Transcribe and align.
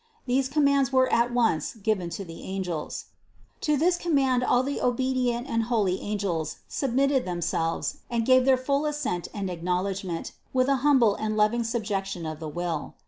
These 0.25 0.49
commands 0.49 0.91
were 0.91 1.13
at 1.13 1.31
once 1.31 1.75
given 1.75 2.09
to 2.17 2.25
the 2.25 2.41
angels. 2.41 3.05
89. 3.61 3.61
To 3.79 3.85
this 3.85 3.97
command 3.97 4.43
all 4.43 4.63
the 4.63 4.81
obedient 4.81 5.45
and 5.45 5.65
holy 5.65 6.01
angel*, 6.01 6.47
submitted 6.67 7.23
themselves 7.23 7.97
and 8.09 8.23
they 8.23 8.33
gave 8.33 8.45
their 8.45 8.57
full 8.57 8.87
assent 8.87 9.27
and 9.31 9.47
acknowledgment 9.47 10.31
with 10.53 10.69
an 10.69 10.77
humble 10.77 11.13
and 11.13 11.37
loving 11.37 11.63
subjection 11.63 12.25
of 12.25 12.39
the 12.39 12.49
will. 12.49 12.95